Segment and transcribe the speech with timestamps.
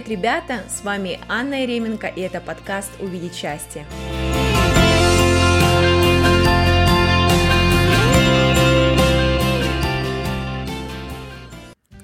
[0.00, 0.62] Привет, ребята!
[0.66, 3.84] С вами Анна Еременко, и это подкаст «Увидеть счастье».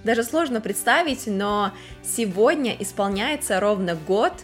[0.04, 1.72] Даже сложно представить, но
[2.02, 4.34] сегодня исполняется ровно год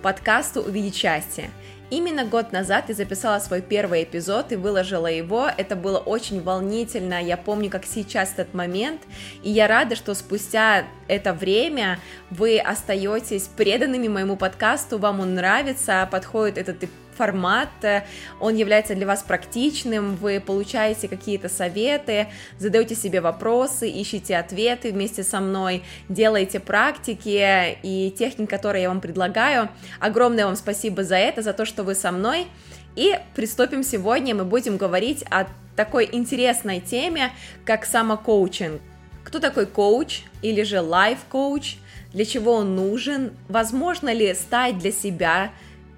[0.00, 1.50] подкасту «Увидеть счастье».
[1.92, 5.50] Именно год назад я записала свой первый эпизод и выложила его.
[5.54, 7.22] Это было очень волнительно.
[7.22, 9.02] Я помню, как сейчас этот момент.
[9.42, 11.98] И я рада, что спустя это время
[12.30, 18.02] вы остаетесь преданными моему подкасту, вам он нравится, подходит этот формат, э,
[18.40, 25.22] он является для вас практичным, вы получаете какие-то советы, задаете себе вопросы, ищете ответы вместе
[25.22, 29.68] со мной, делаете практики и техники, которые я вам предлагаю.
[30.00, 32.46] Огромное вам спасибо за это, за то, что вы со мной.
[32.94, 37.32] И приступим сегодня, мы будем говорить о такой интересной теме,
[37.64, 38.80] как самокоучинг.
[39.24, 41.76] Кто такой коуч или же лайф-коуч?
[42.12, 43.32] Для чего он нужен?
[43.48, 45.50] Возможно ли стать для себя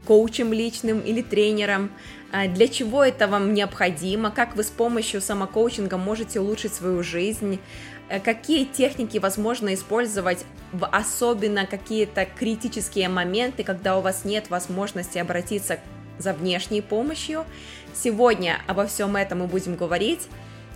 [0.06, 1.90] коучем личным или тренером,
[2.32, 7.60] а, для чего это вам необходимо, как вы с помощью самокоучинга можете улучшить свою жизнь,
[8.08, 15.18] э, какие техники возможно использовать в особенно какие-то критические моменты, когда у вас нет возможности
[15.18, 15.78] обратиться
[16.18, 17.44] за внешней помощью.
[17.94, 20.28] Сегодня обо всем этом мы будем говорить.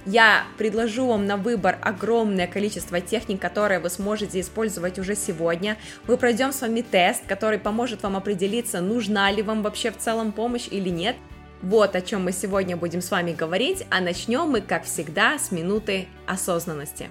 [0.06, 5.76] Я предложу вам на выбор огромное количество техник, которые вы сможете использовать уже сегодня.
[6.06, 10.32] Мы пройдем с вами тест, который поможет вам определиться, нужна ли вам вообще в целом
[10.32, 11.16] помощь или нет.
[11.60, 15.50] Вот о чем мы сегодня будем с вами говорить, а начнем мы, как всегда, с
[15.50, 17.08] минуты осознанности.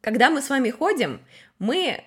[0.00, 1.20] Когда мы с вами ходим,
[1.58, 2.04] мы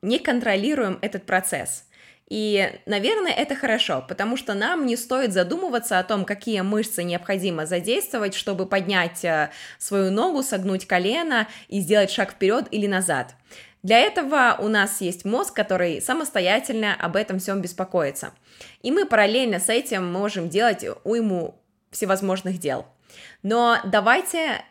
[0.00, 1.84] не контролируем этот процесс–
[2.34, 7.66] и, наверное, это хорошо, потому что нам не стоит задумываться о том, какие мышцы необходимо
[7.66, 13.34] задействовать, чтобы поднять э, свою ногу, согнуть колено и сделать шаг вперед или назад.
[13.82, 18.32] Для этого у нас есть мозг, который самостоятельно об этом всем беспокоится.
[18.80, 22.86] И мы параллельно с этим можем делать уйму всевозможных дел.
[23.42, 24.64] Но давайте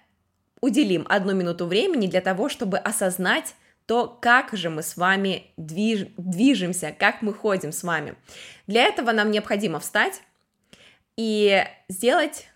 [0.62, 3.54] уделим одну минуту времени для того, чтобы осознать,
[3.92, 6.08] то как же мы с вами движ...
[6.16, 8.16] движемся, как мы ходим с вами.
[8.66, 10.22] Для этого нам необходимо встать
[11.18, 12.48] и сделать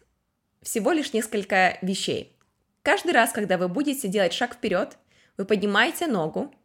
[0.61, 2.37] всего лишь несколько вещей.
[2.83, 4.97] Каждый раз, когда вы будете делать шаг вперед,
[5.35, 6.55] вы поднимаете ногу,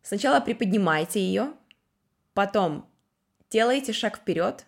[0.00, 1.52] сначала приподнимаете ее,
[2.32, 2.88] потом
[3.50, 4.64] делаете шаг вперед,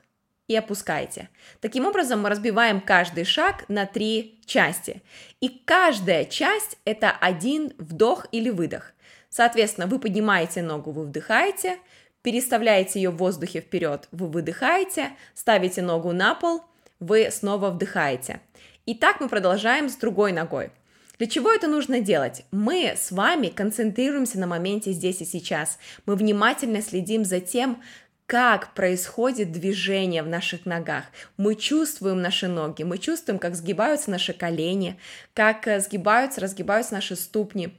[0.48, 1.28] и опускаете.
[1.60, 5.02] Таким образом, мы разбиваем каждый шаг на три части.
[5.40, 8.92] И каждая часть– это один вдох или выдох.
[9.28, 11.78] Соответственно, вы поднимаете ногу, вы вдыхаете,
[12.22, 16.62] переставляете ее в воздухе вперед, вы выдыхаете, ставите ногу на пол,
[17.00, 18.40] вы снова вдыхаете.
[18.86, 20.70] И так мы продолжаем с другой ногой.
[21.18, 22.44] Для чего это нужно делать?
[22.50, 25.78] Мы с вами концентрируемся на моменте здесь и сейчас.
[26.04, 27.82] Мы внимательно следим за тем,
[28.26, 31.04] как происходит движение в наших ногах.
[31.36, 34.98] Мы чувствуем наши ноги, мы чувствуем, как сгибаются наши колени,
[35.32, 37.70] как э, сгибаются, разгибаются наши ступни.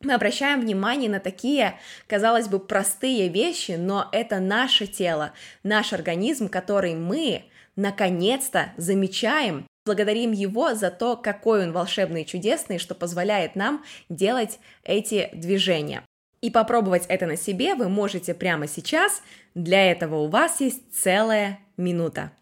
[0.00, 5.32] Мы обращаем внимание на такие, казалось бы, простые вещи, но это наше тело,
[5.64, 7.44] наш организм, который мы
[7.74, 14.60] наконец-то замечаем, благодарим его за то, какой он волшебный и чудесный, что позволяет нам делать
[14.84, 16.04] эти движения.
[16.40, 19.22] И попробовать это на себе вы можете прямо сейчас.
[19.54, 22.32] Для этого у вас есть целая минута.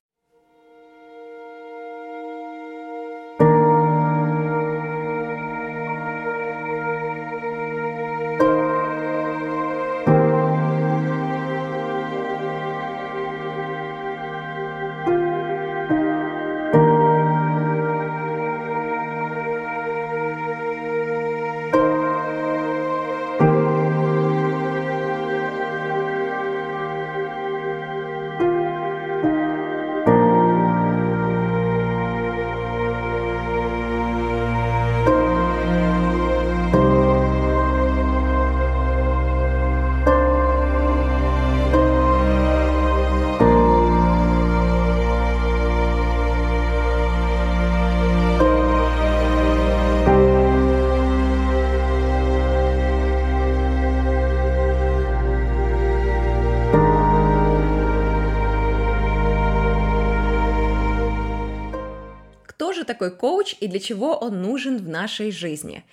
[63.10, 65.84] Такой коуч и для чего он нужен в нашей жизни.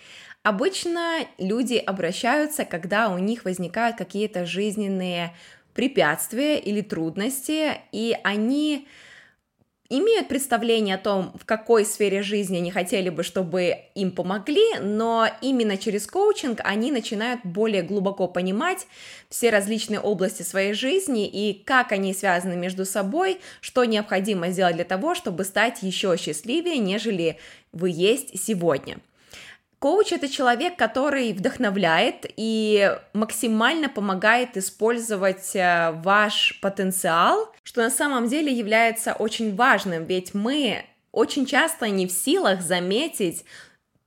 [0.43, 5.33] Обычно люди обращаются, когда у них возникают какие-то жизненные
[5.73, 8.87] препятствия или трудности, и они
[9.99, 15.27] имеют представление о том, в какой сфере жизни они хотели бы, чтобы им помогли, но
[15.41, 18.87] именно через коучинг они начинают более глубоко понимать
[19.29, 24.85] все различные области своей жизни и как они связаны между собой, что необходимо сделать для
[24.85, 27.37] того, чтобы стать еще счастливее, нежели
[27.71, 28.97] вы есть сегодня.
[29.83, 38.29] Коуч это человек, который вдохновляет и максимально помогает использовать э, ваш потенциал, что на самом
[38.29, 43.43] деле является очень важным, ведь мы очень часто не в силах заметить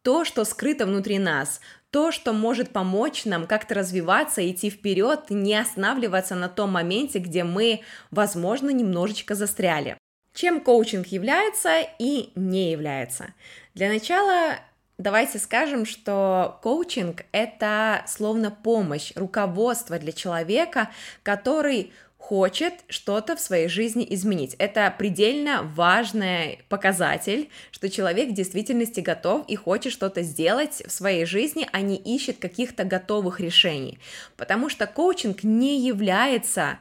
[0.00, 5.56] то, что скрыто внутри нас, то, что может помочь нам как-то развиваться, идти вперед, не
[5.56, 9.99] останавливаться на том моменте, где мы, возможно, немножечко застряли.
[10.32, 13.34] Чем коучинг является и не является?
[13.75, 14.58] Для начала
[14.98, 20.88] Давайте скажем, что коучинг— это словно помощь, руководство для человека,
[21.22, 24.56] который хочет что-то в своей жизни изменить.
[24.58, 31.26] Это предельно важный показатель, что человек в действительности готов и хочет что-то сделать в своей
[31.26, 33.98] жизни, а не ищет каких-то готовых решений.
[34.38, 36.78] Потому что коучинг не является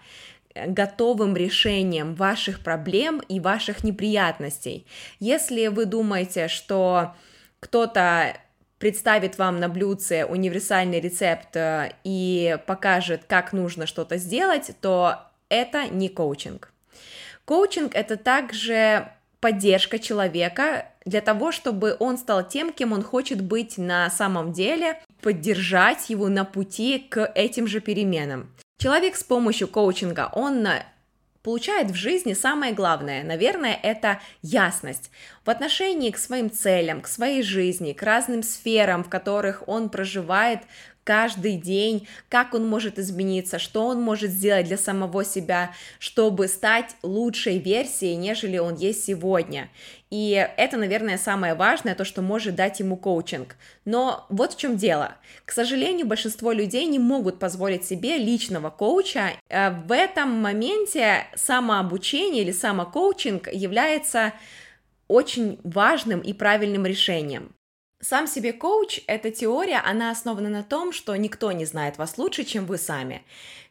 [0.56, 4.85] готовым решением ваших проблем и ваших неприятностей.
[5.19, 7.13] Если вы думаете, что
[7.59, 8.37] кто-то
[8.77, 15.19] представит вам на блюдце универсальный рецепт э, и покажет, как нужно что-то сделать, то
[15.49, 16.71] это не коучинг.
[17.45, 23.77] Коучинг это также поддержка человека для того, чтобы он стал тем, кем он хочет быть
[23.77, 28.51] на самом деле, поддержать его на пути к этим же переменам.
[28.77, 30.67] Человек с помощью коучинга, он
[31.45, 35.12] получает в жизни самое главное, наверное, это ясность.
[35.45, 40.62] В отношении к своим целям, к своей жизни, к разным сферам, в которых он проживает
[41.05, 46.97] каждый день, как он может измениться, что он может сделать для самого себя, чтобы стать
[47.03, 49.69] лучшей версией, нежели он есть сегодня.
[50.09, 53.55] И это, наверное, самое важное, то, что может дать ему коучинг.
[53.85, 55.15] Но вот в чем дело.
[55.45, 59.31] К сожалению, большинство людей не могут позволить себе личного коуча.
[59.47, 64.33] Э, в этом моменте самообучение или самокоучинг является
[65.07, 67.54] очень важным и правильным решением.
[68.07, 72.43] Сам себе коуч– эта теория, она основана на том, что никто не знает вас лучше,
[72.43, 73.23] чем вы сами.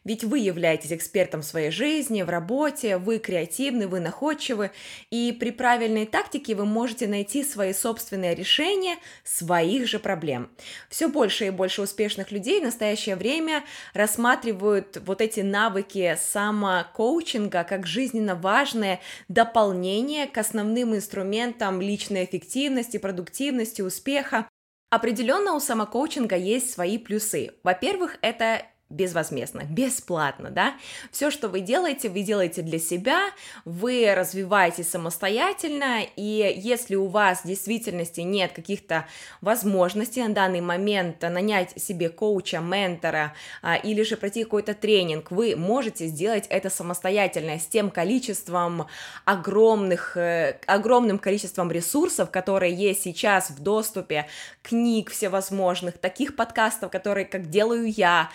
[0.05, 4.69] Ведь вы являетесь экспертом в своей жизни, в работе, вы креативны, вы находчивы,
[5.09, 10.51] и при правильной тактике вы можете найти свои собственные решения своих же проблем.
[10.89, 13.63] Все больше и больше успешных людей в настоящее время
[13.95, 23.81] рассматривают вот эти навыки самокоучинга как жизненно важное дополнение к основным инструментам личной эффективности, продуктивности,
[23.81, 24.47] успеха.
[24.91, 27.53] Определенно у самокоучинга есть свои плюсы.
[27.63, 28.61] Во-первых, это
[28.95, 30.75] безвозмездно, бесплатно, да.
[31.11, 33.19] Все, что вы делаете, вы делаете для себя,
[33.65, 39.05] вы развиваетесь самостоятельно, и если у вас в действительности нет каких-то
[39.41, 45.55] возможностей на данный момент нанять себе коуча, ментора а, или же пройти какой-то тренинг, вы
[45.55, 48.87] можете сделать это самостоятельно с тем количеством
[49.25, 54.27] огромных, э, огромным количеством ресурсов, которые есть сейчас в доступе,
[54.63, 58.29] книг всевозможных, таких подкастов, которые, как делаю я,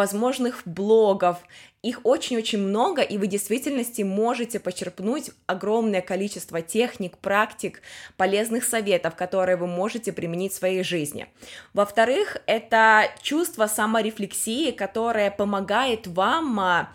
[0.00, 1.36] возможных блогов.
[1.82, 7.82] Их очень-очень много, и вы в действительности можете почерпнуть огромное количество техник, практик,
[8.16, 11.26] полезных советов, которые вы можете применить в своей жизни.
[11.74, 16.88] Во-вторых, это чувство саморефлексии, которое помогает вам а,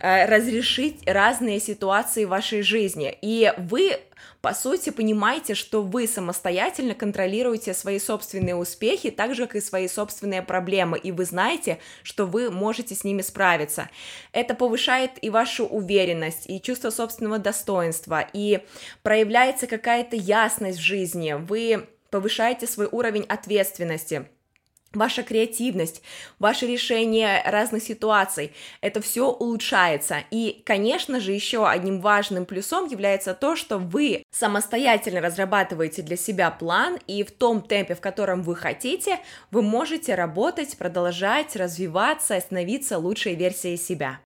[0.00, 3.16] разрешить разные ситуации в вашей жизни.
[3.20, 3.98] И вы,
[4.40, 9.88] по сути, понимаете, что вы самостоятельно контролируете свои собственные успехи, так же, как и свои
[9.88, 13.90] собственные проблемы, и вы знаете, что вы можете с ними справиться.
[14.32, 18.60] Это повышает и вашу уверенность, и чувство собственного достоинства, и
[19.02, 24.26] проявляется какая-то ясность в жизни, вы повышаете свой уровень ответственности
[24.92, 26.02] ваша креативность,
[26.38, 30.18] ваше решение разных ситуаций, это все улучшается.
[30.30, 36.50] И, конечно же, еще одним важным плюсом является то, что вы самостоятельно разрабатываете для себя
[36.50, 39.20] план, и в том темпе, в котором вы хотите,
[39.50, 44.20] вы можете работать, продолжать, развиваться, становиться лучшей версией себя.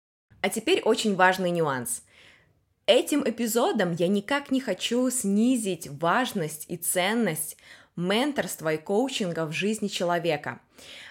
[0.42, 2.04] А теперь очень важный нюанс.
[2.88, 7.58] Этим эпизодом я никак не хочу снизить важность и ценность
[7.96, 10.62] менторства и коучинга в жизни человека.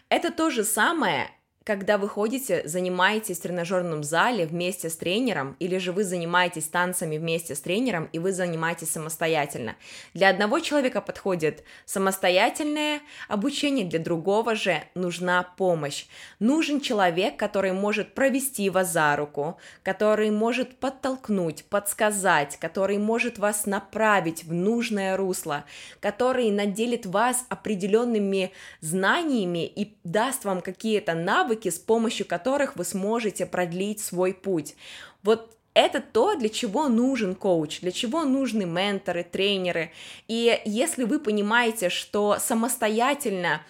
[0.09, 1.31] Это то же самое,
[1.65, 7.19] когда вы ходите, занимаетесь в тренажерном зале вместе с тренером, или же вы занимаетесь танцами
[7.19, 9.77] вместе с тренером, и вы занимаетесь самостоятельно.
[10.15, 16.07] Для одного человека подходит самостоятельное обучение, для другого же нужна помощь.
[16.39, 23.67] Нужен человек, который может провести вас за руку, который может подтолкнуть, подсказать, который может вас
[23.67, 25.65] направить в нужное русло,
[26.01, 28.51] который наделит вас определенными
[28.81, 34.75] знаниями и даст вам какие-то навыки, навыки, с помощью которых вы сможете продлить свой путь.
[35.23, 39.91] Вот это то, для чего нужен коуч, для чего нужны менторы, тренеры.
[40.29, 43.61] И если вы понимаете, что самостоятельно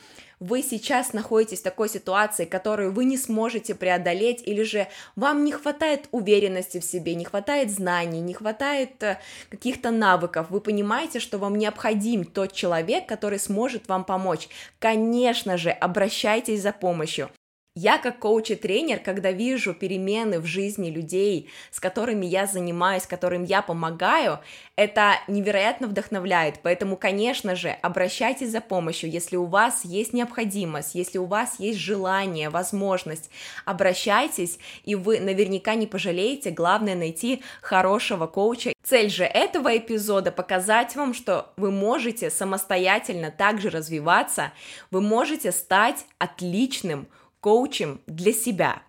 [0.41, 5.53] вы сейчас находитесь в такой ситуации, которую вы не сможете преодолеть, или же вам не
[5.53, 9.19] хватает уверенности в себе, не хватает знаний, не хватает э,
[9.51, 14.49] каких-то навыков, вы понимаете, что вам необходим тот человек, который сможет вам помочь.
[14.79, 17.29] Конечно же, обращайтесь за помощью.
[17.77, 23.07] Я как коуч и тренер, когда вижу перемены в жизни людей, с которыми я занимаюсь,
[23.07, 24.41] которым я помогаю,
[24.75, 26.57] это невероятно вдохновляет.
[26.65, 31.79] Поэтому, конечно же, обращайтесь за помощью, если у вас есть необходимость, если у вас есть
[31.79, 33.31] желание, возможность,
[33.65, 36.51] обращайтесь, и вы наверняка не пожалеете.
[36.51, 38.73] Главное найти хорошего коуча.
[38.83, 44.51] Цель же этого эпизода показать вам, что вы можете самостоятельно также развиваться,
[44.91, 47.07] вы можете стать отличным
[47.41, 48.83] коучем для себя.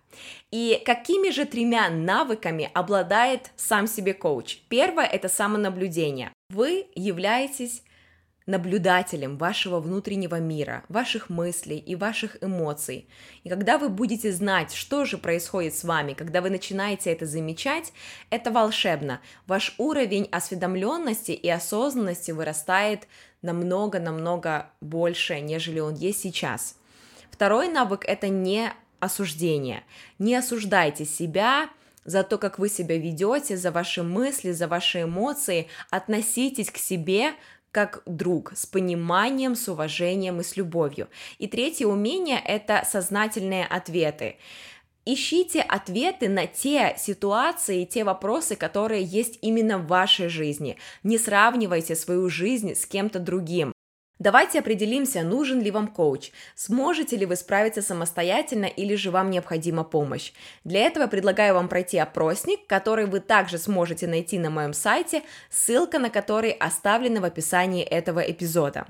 [0.50, 4.58] И какими же тремя навыками обладает сам себе коуч?
[4.68, 6.32] Первое– это самонаблюдение.
[6.50, 7.82] Вы являетесь
[8.46, 13.08] наблюдателем вашего внутреннего мира, ваших мыслей и ваших эмоций.
[13.44, 17.92] И когда вы будете знать, что же происходит с вами, когда вы начинаете это замечать,
[18.30, 19.20] это волшебно.
[19.46, 23.06] Ваш уровень осведомленности и осознанности вырастает
[23.42, 26.76] намного-намного больше, нежели он есть сейчас.
[27.32, 29.82] Второй навык– это не осуждение.
[30.20, 31.70] Не осуждайте себя
[32.04, 35.66] за то, как вы себя ведете, за ваши мысли, за ваши эмоции.
[35.90, 37.32] Относитесь к себе
[37.72, 41.08] как друг, с пониманием, с уважением и с любовью.
[41.38, 44.36] И третье умение– это сознательные ответы.
[45.06, 50.76] Ищите ответы на те ситуации, те вопросы, которые есть именно в вашей жизни.
[51.02, 53.72] Не сравнивайте свою жизнь с кем-то другим.
[54.22, 59.82] Давайте определимся, нужен ли вам коуч, сможете ли вы справиться самостоятельно или же вам необходима
[59.82, 60.32] помощь.
[60.62, 65.98] Для этого предлагаю вам пройти опросник, который вы также сможете найти на моем сайте, ссылка
[65.98, 68.86] на который оставлена в описании этого эпизода.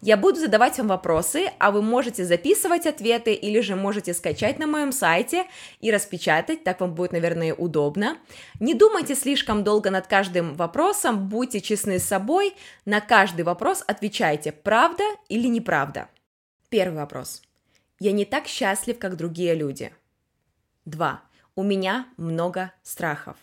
[0.00, 4.66] Я буду задавать вам вопросы, а вы можете записывать ответы или же можете скачать на
[4.66, 5.46] моем сайте
[5.80, 8.18] и распечатать, так вам будет, наверное, удобно.
[8.60, 14.52] Не думайте слишком долго над каждым вопросом, будьте честны с собой, на каждый вопрос отвечайте,
[14.52, 16.08] правда или неправда.
[16.68, 17.42] Первый вопрос.
[17.98, 19.92] Я не так счастлив, как другие люди.
[20.84, 21.22] Два.
[21.56, 23.36] У меня много страхов.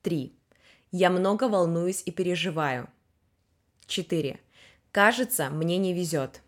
[0.00, 0.34] Три.
[0.90, 2.88] Я много волнуюсь и переживаю.
[3.86, 4.40] Четыре.
[4.92, 6.42] Кажется, мне не везет.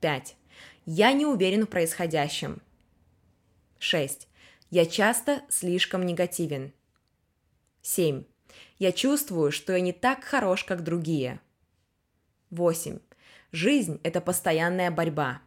[0.00, 0.36] 5.
[0.86, 2.62] Я не уверен в происходящем.
[3.80, 4.28] 6.
[4.70, 6.72] Я часто слишком негативен.
[7.82, 8.22] 7.
[8.78, 11.40] Я чувствую, что я не так хорош, как другие.
[12.50, 13.00] 8.
[13.50, 15.42] Жизнь– это постоянная борьба.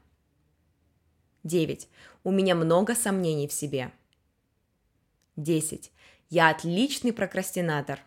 [1.44, 1.88] 9.
[2.26, 3.90] У меня много сомнений в себе.
[5.38, 5.92] 10.
[6.30, 8.02] Я отличный прокрастинатор.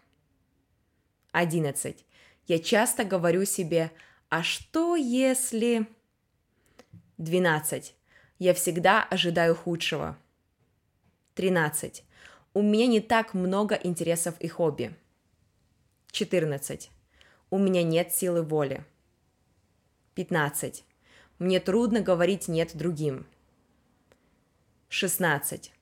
[1.32, 2.04] 11.
[2.46, 3.90] Я часто говорю себе,
[4.28, 5.86] а что если...
[7.16, 7.94] 12.
[8.38, 10.18] Я всегда ожидаю худшего.
[11.34, 12.04] 13.
[12.52, 14.94] У меня не так много интересов и хобби.
[16.10, 16.90] 14.
[17.50, 18.84] У меня нет силы воли.
[20.14, 20.84] 15.
[21.38, 23.26] Мне трудно говорить «нет» другим.
[24.88, 25.72] 16.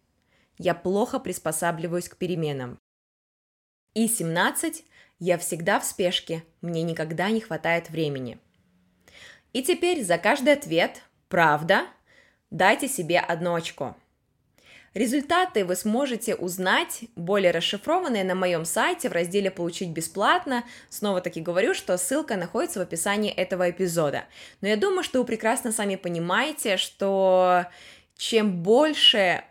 [0.59, 2.79] Я плохо приспосабливаюсь к переменам.
[3.95, 4.85] И 17.
[5.19, 8.39] Я всегда в спешке, мне никогда не хватает времени.
[9.53, 11.87] И теперь за каждый ответ «правда»
[12.51, 13.95] дайте себе одно очко.
[14.95, 20.65] Результаты вы сможете узнать более расшифрованные на моем сайте в разделе «Получить бесплатно».
[20.91, 24.25] Снова-таки говорю, что ссылка находится в описании этого эпизода.
[24.61, 27.67] Но я думаю, что вы прекрасно сами понимаете, что
[28.17, 29.45] чем больше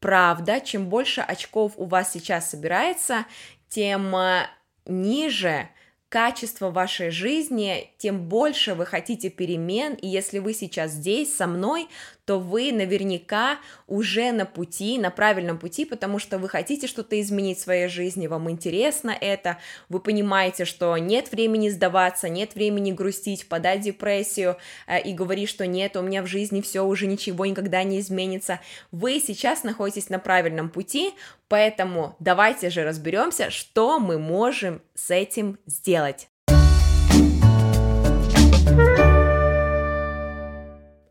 [0.00, 3.26] правда, чем больше очков у вас сейчас собирается,
[3.74, 4.48] тем э,
[4.86, 5.68] ниже
[6.10, 11.88] качество вашей жизни, тем больше вы хотите перемен, и если вы сейчас здесь со мной,
[12.24, 17.58] то вы наверняка уже на пути, на правильном пути, потому что вы хотите что-то изменить
[17.58, 23.48] в своей жизни, вам интересно это, вы понимаете, что нет времени сдаваться, нет времени грустить,
[23.48, 27.46] подать в депрессию э, и говорить, что нет, у меня в жизни все уже ничего
[27.46, 28.60] никогда не изменится.
[28.90, 31.14] Вы сейчас находитесь на правильном пути,
[31.48, 36.28] поэтому давайте же разберемся, что мы можем с этим сделать.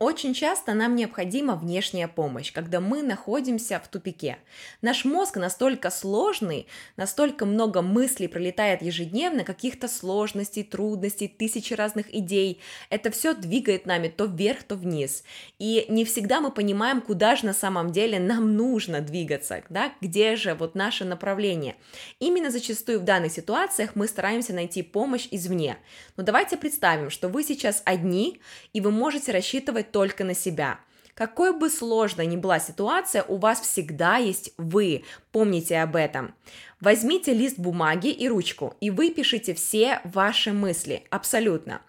[0.01, 4.39] Очень часто нам необходима внешняя помощь, когда мы находимся в тупике.
[4.81, 6.65] Наш мозг настолько сложный,
[6.98, 12.60] настолько много мыслей пролетает ежедневно, каких-то сложностей, трудностей, тысячи разных идей.
[12.89, 15.24] Это все двигает нами то вверх, то вниз.
[15.60, 20.36] И не всегда мы понимаем, куда же на самом деле нам нужно двигаться, да, где
[20.36, 21.75] же вот наше направление.
[22.17, 25.77] Именно зачастую в данных ситуациях мы стараемся найти помощь извне.
[26.17, 28.41] Но давайте представим, что вы сейчас одни,
[28.74, 30.79] и вы можете рассчитывать только на себя.
[31.13, 35.03] Какой бы сложной ни была ситуация, у вас всегда есть вы.
[35.31, 36.33] Помните об этом.
[36.79, 41.03] Возьмите лист бумаги и ручку, и выпишите все ваши мысли.
[41.10, 41.81] Абсолютно.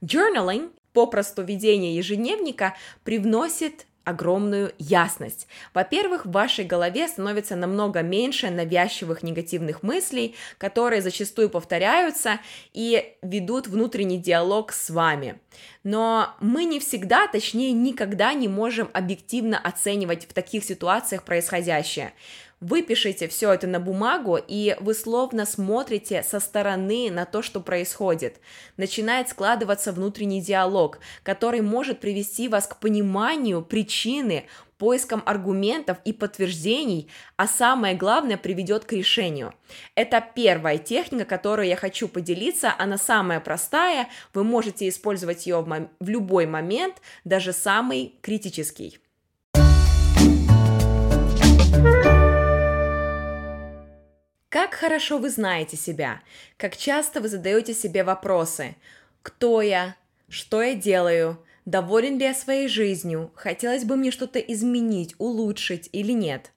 [0.00, 5.46] Journaling, попросту ведение ежедневника, привносит огромную ясность.
[5.74, 12.40] Во-первых, в вашей голове становится намного меньше навязчивых негативных мыслей, которые зачастую повторяются
[12.72, 15.38] и ведут внутренний диалог с вами.
[15.84, 22.14] Но мы не всегда, точнее никогда не можем объективно оценивать в таких ситуациях происходящее.
[22.60, 28.40] Выпишите все это на бумагу, и вы словно смотрите со стороны на то, что происходит.
[28.76, 34.46] Начинает складываться внутренний диалог, который может привести вас к пониманию причины,
[34.76, 39.54] поиском аргументов и подтверждений, а самое главное приведет к решению.
[39.94, 45.68] Это первая техника, которую я хочу поделиться, она самая простая, вы можете использовать ее в,
[45.68, 48.98] мом- в любой момент, даже самый критический.
[54.68, 56.20] Как хорошо вы знаете себя,
[56.58, 58.76] как часто вы задаете себе вопросы
[59.22, 59.96] «Кто я?»,
[60.28, 66.12] «Что я делаю?», «Доволен ли я своей жизнью?», «Хотелось бы мне что-то изменить, улучшить или
[66.12, 66.52] нет?».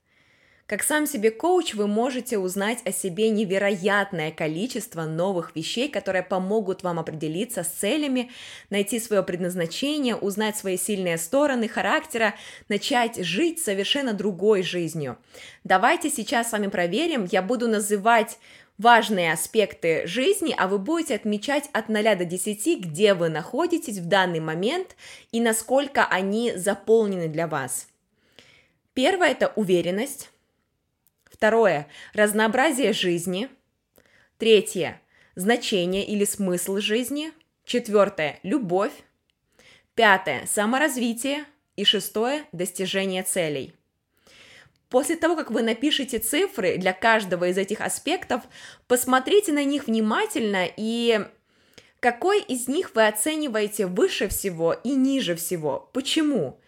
[0.72, 6.82] Как сам себе коуч вы можете узнать о себе невероятное количество новых вещей, которые помогут
[6.82, 8.32] вам определиться с целями,
[8.70, 12.36] найти свое предназначение, узнать свои сильные стороны характера,
[12.70, 15.18] начать жить совершенно другой жизнью.
[15.66, 18.40] Давайте сейчас с вами проверим, я буду называть
[18.78, 24.08] важные аспекты жизни, а вы будете отмечать от 0 до 10, где вы находитесь в
[24.08, 24.96] данный момент
[25.34, 27.90] и насколько они заполнены для вас.
[28.94, 30.30] Первое– это уверенность.
[31.42, 33.50] Второе– разнообразие жизни.
[34.38, 35.02] Третье–
[35.36, 37.32] значение или смысл жизни.
[37.66, 38.92] Четвертое– любовь.
[39.96, 41.46] Пятое– саморазвитие.
[41.76, 43.74] И шестое– достижение целей.
[44.90, 48.44] После того, как вы напишете цифры для каждого из этих аспектов,
[48.86, 51.22] посмотрите на них внимательно и
[52.00, 55.90] какой из них вы оцениваете выше всего и ниже всего.
[55.92, 56.61] Почему?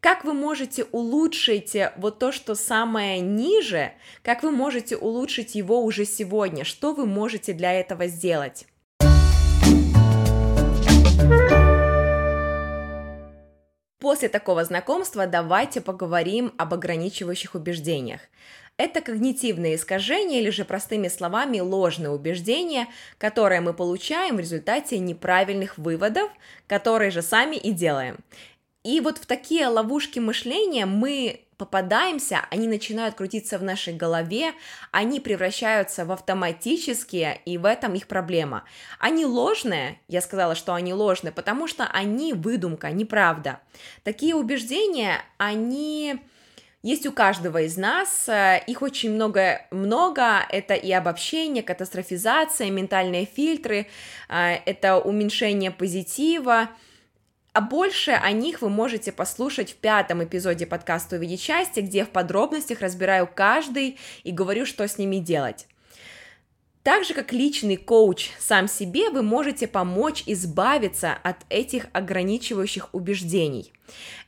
[0.00, 6.06] Как вы можете улучшить вот то, что самое ниже, как вы можете улучшить его уже
[6.06, 8.66] сегодня, что вы можете для этого сделать?
[13.98, 18.22] После такого знакомства давайте поговорим об ограничивающих убеждениях.
[18.78, 25.76] Это когнитивные искажения или же простыми словами ложные убеждения, которые мы получаем в результате неправильных
[25.76, 26.30] выводов,
[26.66, 28.16] которые же сами и делаем.
[28.82, 34.54] И вот в такие ловушки мышления мы попадаемся, они начинают крутиться в нашей голове,
[34.92, 38.64] они превращаются в автоматические, и в этом их проблема.
[38.98, 43.60] Они ложные, я сказала, что они ложные, потому что они выдумка, неправда.
[44.04, 46.18] Такие убеждения, они
[46.82, 48.26] есть у каждого из нас,
[48.66, 53.86] их очень много, много, это и обобщение, катастрофизация, ментальные фильтры,
[54.30, 56.70] э, это уменьшение позитива,
[57.52, 62.10] а больше о них вы можете послушать в пятом эпизоде подкаста «Увидеть счастье», где в
[62.10, 65.66] подробностях разбираю каждый и говорю, что с ними делать.
[66.82, 73.72] Так же, как личный коуч сам себе, вы можете помочь избавиться от этих ограничивающих убеждений.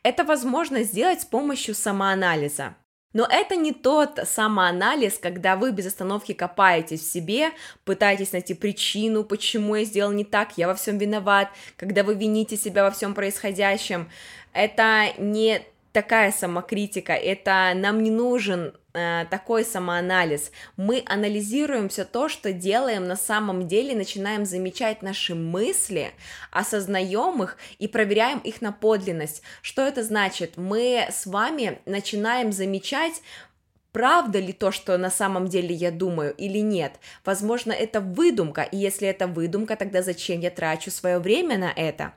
[0.03, 2.75] Это возможно сделать с помощью самоанализа.
[3.12, 7.51] Но это не тот самоанализ, когда вы без остановки копаетесь в себе,
[7.85, 12.57] пытаетесь найти причину, почему я сделал не так, я во всем виноват, когда вы вините
[12.57, 14.11] себя во всем происходящем.
[14.53, 20.50] Это не такая самокритика, это нам не нужен э, такой самоанализ.
[20.76, 26.12] Мы анализируем все то, что делаем на самом деле, начинаем замечать наши мысли,
[26.50, 29.42] осознаем их и проверяем их на подлинность.
[29.61, 30.57] Что это значит?
[30.57, 33.22] Мы с вами начинаем замечать
[33.92, 36.94] правда ли то, что на самом деле я думаю или нет.
[37.24, 42.14] Возможно, это выдумка, и если это выдумка, тогда зачем я трачу свое время на это?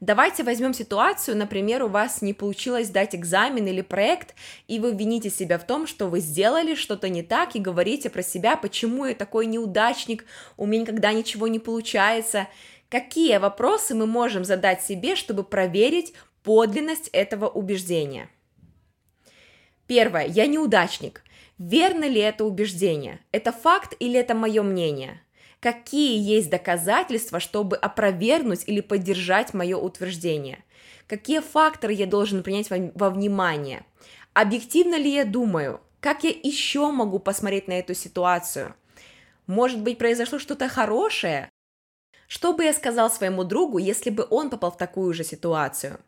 [0.00, 4.34] Давайте возьмем ситуацию, например, у вас не получилось дать экзамен или проект,
[4.68, 8.22] и вы вините себя в том, что вы сделали что-то не так, и говорите про
[8.22, 10.24] себя, почему я такой неудачник,
[10.56, 12.48] у меня никогда ничего не получается.
[12.88, 18.28] Какие вопросы мы можем задать себе, чтобы проверить подлинность этого убеждения?
[19.86, 20.26] Первое.
[20.26, 21.22] Я неудачник.
[21.58, 23.20] Верно ли это убеждение?
[23.32, 25.22] Это факт или это мое мнение?
[25.60, 30.64] Какие есть доказательства, чтобы опровергнуть или поддержать мое утверждение,
[31.06, 33.84] какие факторы я должен принять во, внимание,
[34.32, 38.74] объективно ли я думаю, как я еще могу посмотреть на эту ситуацию,
[39.46, 41.50] может быть, произошло что-то хорошее,
[42.28, 46.00] что бы я сказал своему другу, если бы он попал в такую же ситуацию–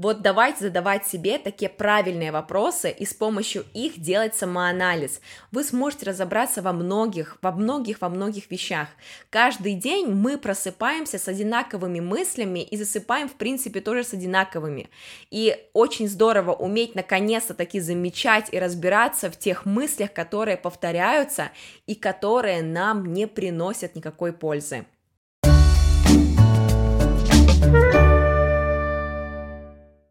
[0.00, 5.20] вот давайте задавать себе такие правильные вопросы и с помощью их делать самоанализ.
[5.52, 8.88] Вы сможете разобраться во многих, во многих, во многих вещах.
[9.28, 14.88] Каждый день мы просыпаемся с одинаковыми мыслями и засыпаем, в принципе, тоже с одинаковыми.
[15.30, 21.50] И очень здорово уметь наконец-то таки замечать и разбираться в тех мыслях, которые повторяются
[21.86, 24.86] и которые нам не приносят никакой пользы.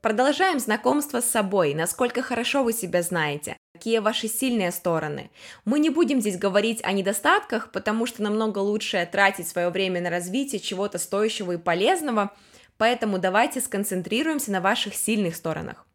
[0.10, 5.30] Продолжаем знакомство с собой, насколько хорошо вы себя знаете, какие ваши сильные стороны.
[5.66, 10.10] Мы не будем здесь говорить о недостатках, потому что намного лучше тратить свое время на
[10.10, 12.32] развитие чего-то стоящего и полезного,
[12.80, 15.86] поэтому давайте сконцентрируемся на ваших сильных сторонах.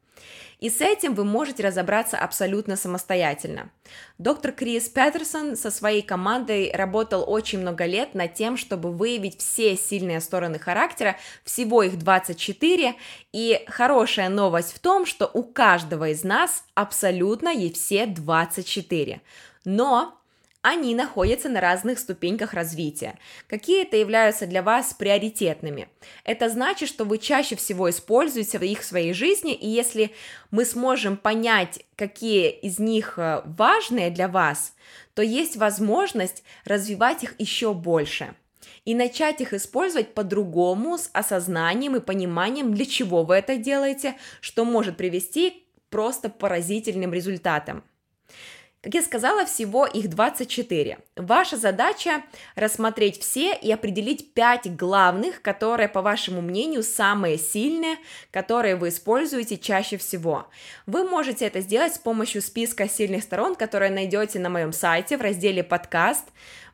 [0.64, 3.70] И с этим вы можете разобраться абсолютно самостоятельно.
[4.16, 9.76] Доктор Крис Петерсон со своей командой работал очень много лет над тем, чтобы выявить все
[9.76, 12.94] сильные стороны характера, всего их 24,
[13.34, 19.20] и хорошая новость в том, что у каждого из нас абсолютно есть все 24.
[19.66, 20.18] Но
[20.64, 23.18] они находятся на разных ступеньках развития.
[23.48, 25.88] Какие-то являются для вас приоритетными.
[26.24, 30.12] Это значит, что вы чаще всего используете их в своей жизни, и если
[30.50, 34.74] мы сможем понять, какие из них э, важные для вас,
[35.12, 38.34] то есть возможность развивать их еще больше
[38.86, 44.64] и начать их использовать по-другому, с осознанием и пониманием, для чего вы это делаете, что
[44.64, 47.84] может привести к просто поразительным результатам.
[48.84, 50.98] Как я сказала, всего их 24.
[51.16, 52.22] Ваша задача
[52.54, 57.96] рассмотреть все и определить 5 главных, которые, по вашему мнению, самые сильные,
[58.30, 60.48] которые вы используете чаще всего.
[60.84, 65.22] Вы можете это сделать с помощью списка сильных сторон, которые найдете на моем сайте в
[65.22, 66.26] разделе «Подкаст»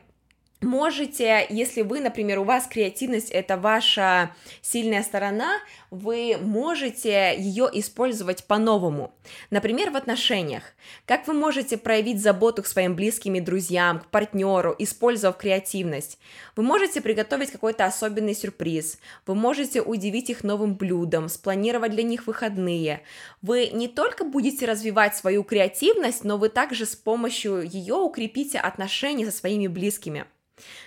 [0.66, 5.60] можете, если вы, например, у вас креативность это ваша сильная сторона,
[5.92, 9.14] вы можете ее использовать по-новому.
[9.50, 10.64] Например, в отношениях.
[11.06, 16.20] Как вы можете проявить заботу к своим близким и друзьям, к партнеру, использовав креативность?
[16.56, 19.00] Вы можете приготовить какой-то особенный сюрприз.
[19.26, 23.02] Вы можете удивить их новым блюдом, спланировать для них выходные.
[23.42, 29.26] Вы не только будете развивать свою креативность, но вы также с помощью ее укрепите отношения
[29.26, 30.26] со своими близкими.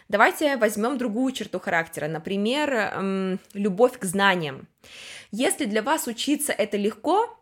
[0.09, 4.67] Давайте возьмем другую черту характера, например, эм, любовь к знаниям.
[5.31, 7.38] Если для вас учиться это легко,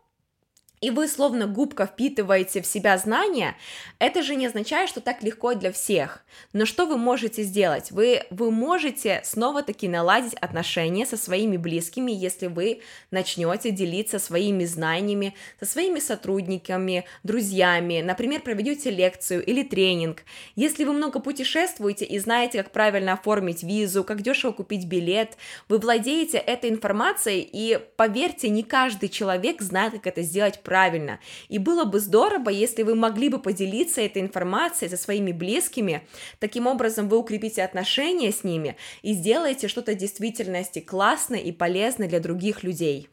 [0.81, 3.55] и вы словно губка впитываете в себя знания,
[3.99, 6.23] это же не означает, что так легко для всех.
[6.53, 7.91] Но что вы можете сделать?
[7.91, 15.33] Вы, вы можете снова-таки наладить отношения со своими близкими, если вы начнете делиться своими знаниями
[15.59, 20.23] со своими сотрудниками, друзьями, например, проведете лекцию или тренинг.
[20.55, 25.37] Если вы много путешествуете и знаете, как правильно оформить визу, как дешево купить билет,
[25.69, 31.21] вы владеете этой информацией, и поверьте, не каждый человек знает, как это сделать правильно.
[31.47, 36.05] И было бы здорово, если вы могли бы поделиться этой информацией со своими близкими.
[36.39, 42.09] Таким образом, вы укрепите отношения с ними и сделаете что-то в действительности классное и полезное
[42.09, 43.07] для других людей.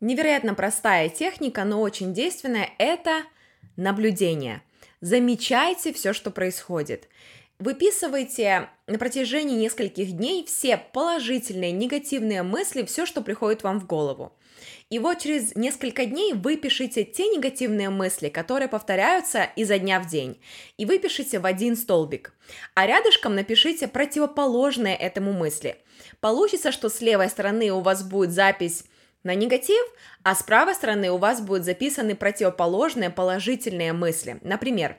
[0.00, 3.24] Невероятно простая техника, но очень действенная– это
[3.76, 4.62] наблюдение.
[5.02, 7.08] Замечайте все, что происходит.
[7.58, 14.32] Выписывайте на протяжении нескольких дней все положительные, негативные мысли, все, что приходит вам в голову.
[14.90, 20.06] И вот через несколько дней вы пишите те негативные мысли, которые повторяются изо дня в
[20.06, 20.40] день,
[20.76, 22.32] и вы пишите в один столбик.
[22.74, 25.78] А рядышком напишите противоположные этому мысли.
[26.20, 28.84] Получится, что с левой стороны у вас будет запись
[29.24, 29.84] на негатив,
[30.22, 34.38] а с правой стороны у вас будут записаны противоположные положительные мысли.
[34.42, 34.96] Например,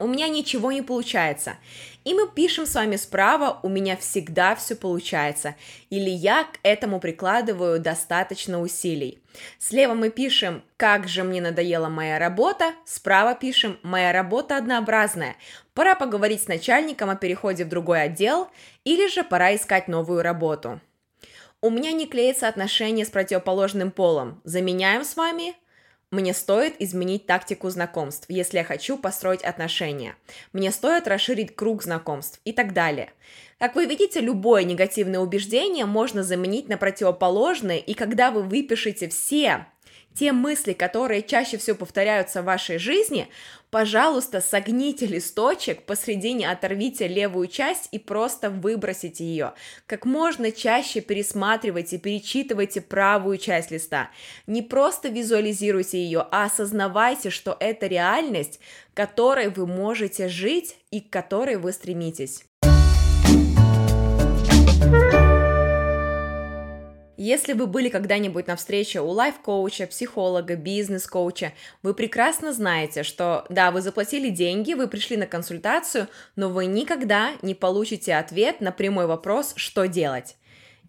[0.00, 1.56] у меня ничего не получается.
[2.04, 5.54] И мы пишем с вами справа, у меня всегда все получается.
[5.90, 9.18] Или я к этому прикладываю достаточно усилий.
[9.58, 12.72] Слева мы пишем, как же мне надоела моя работа.
[12.86, 15.36] Справа пишем, моя работа однообразная.
[15.74, 18.48] Пора поговорить с начальником о переходе в другой отдел.
[18.84, 20.80] Или же пора искать новую работу.
[21.60, 24.40] У меня не клеится отношение с противоположным полом.
[24.44, 25.54] Заменяем с вами–
[26.10, 30.16] мне стоит изменить тактику знакомств, если я хочу построить отношения.
[30.52, 33.12] Мне стоит расширить круг знакомств и так далее.
[33.58, 39.66] Как вы видите, любое негативное убеждение можно заменить на противоположное, и когда вы выпишете все
[40.14, 43.28] те мысли, которые чаще всего повторяются в вашей жизни,
[43.70, 49.54] пожалуйста, согните листочек, посредине оторвите левую часть и просто выбросите ее.
[49.86, 54.10] Как можно чаще пересматривайте, перечитывайте правую часть листа.
[54.46, 58.60] Не просто визуализируйте ее, а осознавайте, что это реальность,
[58.94, 62.44] которой вы можете жить и к которой вы стремитесь.
[67.22, 71.52] Если вы были когда-нибудь на встрече у лайф-коуча, психолога, бизнес-коуча,
[71.82, 77.32] вы прекрасно знаете, что да, вы заплатили деньги, вы пришли на консультацию, но вы никогда
[77.42, 80.36] не получите ответ на прямой вопрос, что делать.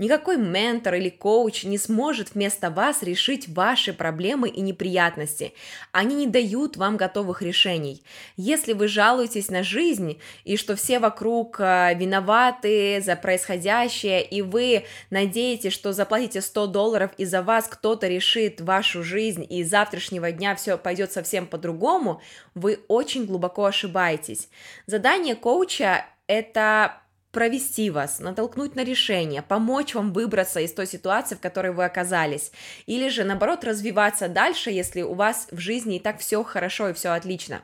[0.01, 5.53] Никакой ментор или коуч не сможет вместо вас решить ваши проблемы и неприятности.
[5.91, 8.01] Они не дают вам готовых решений.
[8.35, 14.85] Если вы жалуетесь на жизнь и что все вокруг э, виноваты за происходящее, и вы
[15.11, 20.31] надеетесь, что заплатите 100 долларов и за вас кто-то решит вашу жизнь, и с завтрашнего
[20.31, 22.23] дня все пойдет совсем по-другому,
[22.55, 24.49] вы очень глубоко ошибаетесь.
[24.87, 31.39] Задание коуча это провести вас, натолкнуть на решение, помочь вам выбраться из той ситуации, в
[31.39, 32.51] которой вы оказались,
[32.85, 36.93] или же наоборот развиваться дальше, если у вас в жизни и так все хорошо и
[36.93, 37.63] все отлично.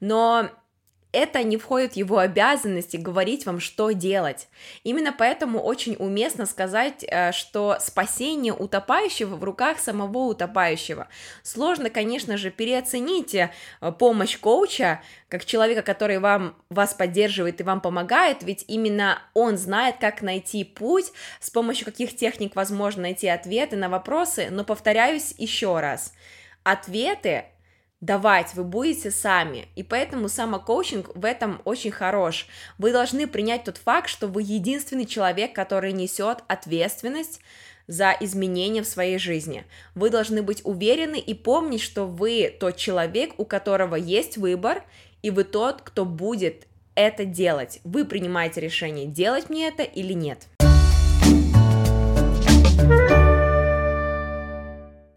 [0.00, 0.50] Но
[1.12, 4.48] это не входит в его обязанности говорить вам, что делать.
[4.84, 11.08] Именно поэтому очень уместно сказать, э, что спасение утопающего в руках самого утопающего.
[11.42, 13.50] Сложно, конечно же, переоценить э,
[13.98, 19.96] помощь коуча, как человека, который вам, вас поддерживает и вам помогает, ведь именно он знает,
[19.98, 25.80] как найти путь, с помощью каких техник возможно найти ответы на вопросы, но повторяюсь еще
[25.80, 26.12] раз,
[26.62, 27.46] ответы
[28.00, 29.68] давать вы будете сами.
[29.74, 32.46] И поэтому самокоучинг в этом очень хорош.
[32.78, 37.40] Вы должны принять тот факт, что вы единственный человек, который несет ответственность
[37.86, 39.64] за изменения в своей жизни.
[39.94, 44.82] Вы должны быть уверены и помнить, что вы тот человек, у которого есть выбор,
[45.22, 47.80] и вы тот, кто будет это делать.
[47.84, 50.48] Вы принимаете решение, делать мне это или нет.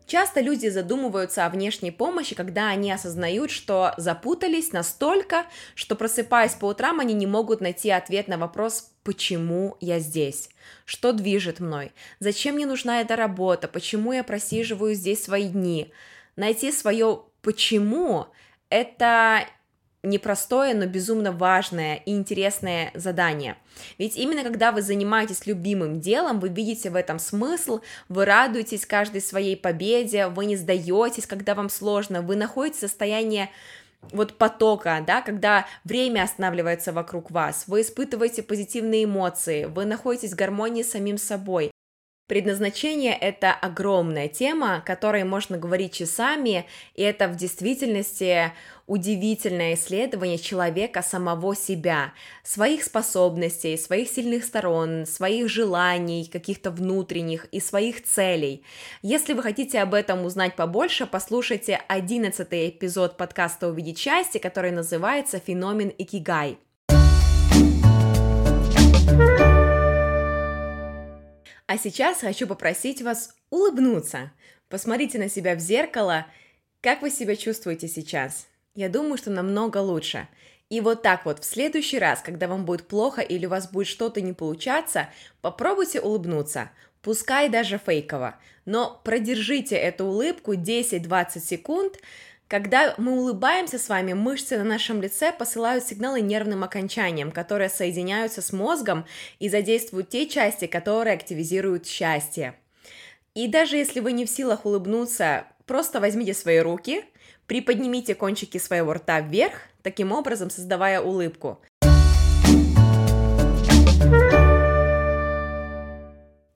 [0.10, 5.46] Часто люди задумываются о внешней помощи, когда они осознают, что запутались настолько,
[5.76, 10.50] что просыпаясь по утрам, они не могут найти ответ на вопрос «почему я здесь?»,
[10.86, 15.94] «что движет мной?», «зачем мне нужна эта работа?», «почему я просиживаю здесь свои дни?».
[16.36, 18.26] Найти свое «почему»—
[18.72, 19.46] это
[20.04, 23.58] непростое, но безумно важное и интересное задание.
[23.98, 29.22] Ведь именно когда вы занимаетесь любимым делом, вы видите в этом смысл, вы радуетесь каждой
[29.22, 33.50] своей победе, вы не сдаетесь, когда вам сложно, вы находите состояние
[34.12, 40.36] вот потока, да, когда время останавливается вокруг вас, вы испытываете позитивные эмоции, вы находитесь в
[40.36, 41.72] гармонии с самим собой.
[42.30, 48.52] Предназначение– это огромная тема, о которой можно говорить часами, и это в действительности
[48.86, 52.14] удивительное исследование человека самого себя,
[52.44, 58.64] своих способностей, своих сильных сторон, своих желаний, каких-то внутренних и своих целей.
[59.02, 65.40] Если вы хотите об этом узнать побольше, послушайте 11 эпизод подкаста «Увидеть счастье», который называется
[65.40, 66.60] «Феномен Икигай».
[71.70, 74.32] А сейчас хочу попросить вас улыбнуться.
[74.70, 76.26] Посмотрите на себя в зеркало.
[76.82, 78.48] Как вы себя чувствуете сейчас?
[78.74, 80.28] Я думаю, что намного лучше.
[80.70, 83.86] И вот так вот, в следующий раз, когда вам будет плохо или у вас будет
[83.86, 85.10] что-то не получаться,
[85.42, 86.72] попробуйте улыбнуться.
[87.04, 88.40] Пускай даже фейково.
[88.66, 92.00] Но продержите эту улыбку 10-20 секунд,
[92.50, 98.42] когда мы улыбаемся с вами, мышцы на нашем лице посылают сигналы нервным окончаниям, которые соединяются
[98.42, 99.06] с мозгом
[99.38, 102.56] и задействуют те части, которые активизируют счастье.
[103.36, 107.06] И даже если вы не в силах улыбнуться, просто возьмите свои руки,
[107.46, 111.62] приподнимите кончики своего рта вверх, таким образом создавая улыбку.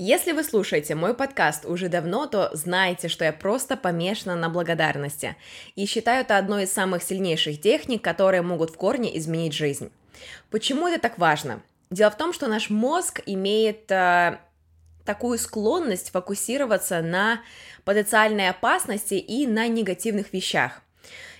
[0.05, 5.37] Если вы слушаете мой подкаст уже давно, то знаете, что я просто помешана на благодарности
[5.77, 9.93] и считаю это одной из самых сильнейших техник, которые могут в корне изменить жизнь.
[10.49, 11.63] Почему это так важно?
[11.89, 14.39] Дело в том, что наш мозг имеет э,
[15.05, 17.39] такую склонность фокусироваться на
[17.85, 20.81] потенциальной опасности и на негативных вещах.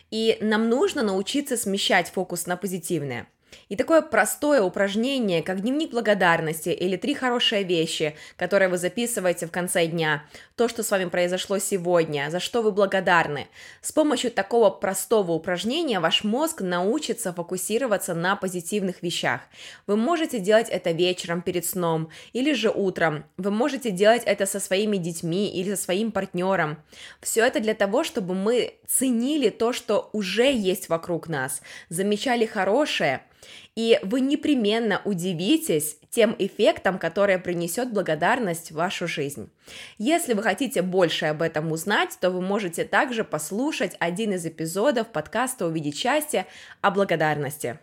[0.10, 3.28] И нам нужно научиться смещать фокус на позитивное.
[3.74, 9.52] И такое простое упражнение, как дневник благодарности или три хорошие вещи, которые вы записываете в
[9.52, 13.48] конце дня, то, что с вами произошло сегодня, за что вы благодарны.
[13.82, 19.42] С помощью такого простого упражнения ваш мозг научится фокусироваться на позитивных вещах.
[19.88, 23.26] Вы можете делать это вечером перед сном или же утром.
[23.38, 26.78] Вы можете делать это со своими детьми или со своим партнером.
[27.22, 33.24] Все это для того, чтобы мы ценили то, что уже есть вокруг нас, замечали хорошее–
[33.76, 39.50] и вы непременно удивитесь тем эффектом, который принесет благодарность в вашу жизнь.
[39.98, 45.08] Если вы хотите больше об этом узнать, то вы можете также послушать один из эпизодов
[45.08, 46.46] подкаста «Увидеть счастье»
[46.82, 47.80] о благодарности.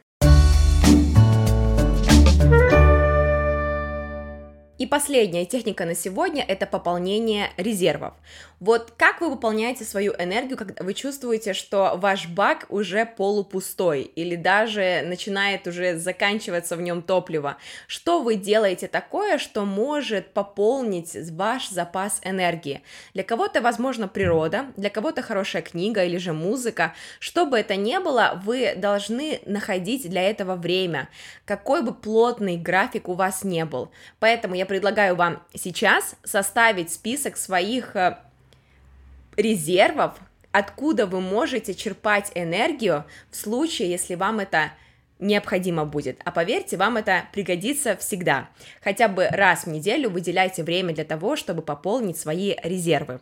[4.81, 8.15] И последняя техника на сегодня– это пополнение резервов.
[8.61, 14.37] Вот как вы выполняете свою энергию, когда вы чувствуете, что ваш бак уже полупустой или
[14.37, 17.59] даже начинает уже заканчиваться в нем топливо?
[17.87, 22.83] Что вы делаете такое, что может пополнить ваш запас энергии?
[23.13, 26.95] Для кого-то, возможно, природа, для кого-то хорошая книга или же музыка.
[27.19, 31.11] Что бы это ни было, вы должны находить для этого время,
[31.45, 33.91] какой бы плотный график у вас не был.
[34.19, 38.19] Поэтому я предлагаю вам сейчас составить список своих э,
[39.37, 40.17] резервов,
[40.53, 44.71] откуда вы можете черпать энергию в случае, если вам это
[45.19, 46.21] необходимо будет.
[46.25, 48.49] А поверьте, вам это пригодится всегда.
[48.81, 53.21] Хотя бы раз в неделю выделяйте время для того, чтобы пополнить свои резервы.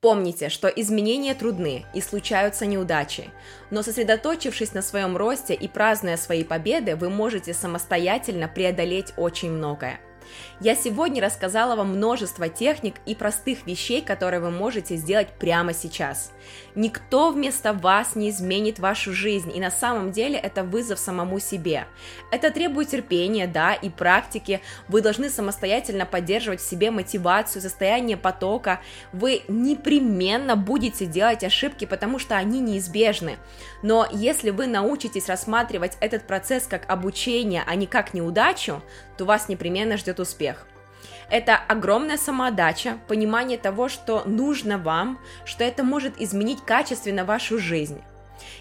[0.00, 3.28] Помните, что изменения трудны и случаются неудачи,
[3.70, 10.00] но сосредоточившись на своем росте и празднуя свои победы, вы можете самостоятельно преодолеть очень многое.
[10.60, 16.32] Я сегодня рассказала вам множество техник и простых вещей, которые вы можете сделать прямо сейчас.
[16.74, 21.86] Никто вместо вас не изменит вашу жизнь, и на самом деле это вызов самому себе.
[22.30, 24.60] Это требует терпения, да, и практики.
[24.88, 28.80] Вы должны самостоятельно поддерживать в себе мотивацию, состояние потока.
[29.12, 33.38] Вы непременно будете делать ошибки, потому что они неизбежны.
[33.82, 38.82] Но если вы научитесь рассматривать этот процесс как обучение, а не как неудачу,
[39.16, 40.66] то вас непременно ждет успех.
[41.30, 48.02] Это огромная самоотдача, понимание того, что нужно вам, что это может изменить качественно вашу жизнь.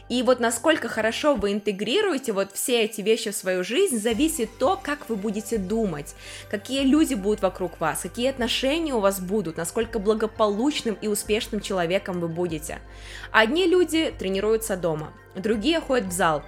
[0.10, 4.80] И вот насколько хорошо вы интегрируете вот все эти вещи в свою жизнь, зависит то,
[4.82, 6.16] как вы будете думать,
[6.50, 12.20] какие люди будут вокруг вас, какие отношения у вас будут, насколько благополучным и успешным человеком
[12.20, 12.80] вы будете.
[13.32, 16.44] Одни люди тренируются дома, другие ходят в зал,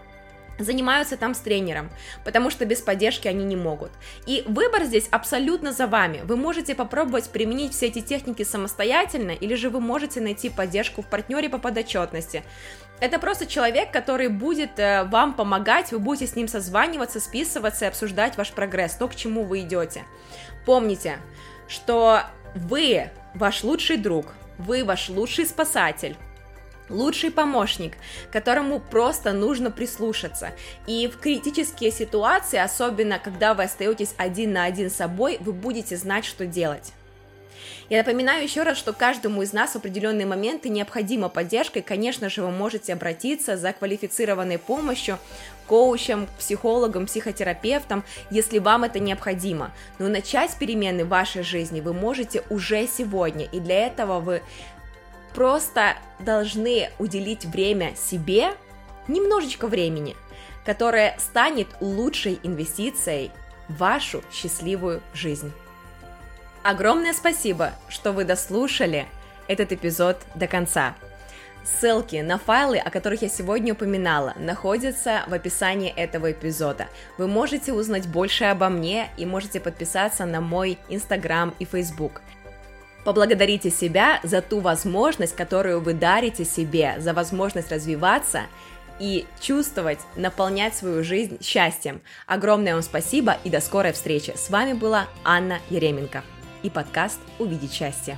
[0.64, 1.90] занимаются там с тренером,
[2.24, 3.92] потому что без поддержки они не могут.
[4.26, 6.22] И выбор здесь абсолютно за вами.
[6.24, 11.08] Вы можете попробовать применить все эти техники самостоятельно, или же вы можете найти поддержку в
[11.08, 12.44] партнере по подотчетности.
[13.02, 17.88] Это просто человек, который будет э, вам помогать, вы будете с ним созваниваться, списываться и
[17.88, 20.04] обсуждать ваш прогресс, то, к чему вы идете.
[20.68, 21.18] Помните,
[21.68, 22.22] что
[22.54, 24.28] вы ваш лучший друг,
[24.60, 26.16] вы ваш лучший спасатель,
[26.90, 27.94] лучший помощник,
[28.32, 30.52] которому просто нужно прислушаться.
[30.86, 35.98] И в критические ситуации, особенно когда вы остаетесь один на один с собой, вы будете
[35.98, 36.94] знать, что делать.
[37.92, 42.30] Я напоминаю еще раз, что каждому из нас в определенные моменты необходима поддержка, и, конечно
[42.30, 45.20] же, вы можете обратиться за квалифицированной помощью
[45.68, 49.72] коучам, психологам, психотерапевтам, если вам это необходимо.
[50.00, 54.42] Но начать перемены в вашей жизни вы можете уже сегодня, и для этого вы
[55.36, 58.54] просто должны уделить время себе,
[59.10, 60.16] немножечко времени,
[60.66, 63.32] которое станет лучшей инвестицией
[63.68, 65.52] в вашу счастливую жизнь.
[66.64, 69.08] Огромное спасибо, что вы дослушали
[69.48, 70.94] этот эпизод до конца.
[71.64, 76.88] Ссылки на файлы, о которых я сегодня упоминала, находятся в описании этого эпизода.
[77.18, 82.22] Вы можете узнать больше обо мне и можете подписаться на мой Инстаграм и Фейсбук.
[83.06, 88.44] Поблагодарите себя за ту возможность, которую вы дарите себе, за возможность развиваться
[89.00, 92.02] и чувствовать, наполнять свою жизнь счастьем.
[92.28, 94.34] Огромное вам спасибо и до скорой встречи.
[94.36, 96.24] С вами была Анна Еременко
[96.64, 98.18] и подкаст «Увидеть счастье».